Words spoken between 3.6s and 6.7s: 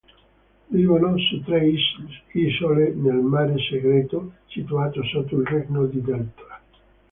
segreto situato sotto il regno di Deltora.